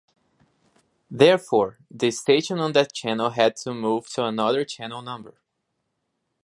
Therefore, 1.11 1.77
the 1.91 2.09
station 2.09 2.57
on 2.57 2.71
that 2.71 2.91
channel 2.91 3.29
had 3.29 3.55
to 3.57 3.71
move 3.71 4.07
to 4.13 4.25
another 4.25 4.65
channel 4.65 5.03
number. 5.03 5.35